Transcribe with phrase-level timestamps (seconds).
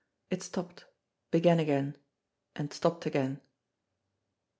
[0.31, 0.85] It stopped;
[1.29, 1.95] began again;
[2.55, 3.39] and stopped again.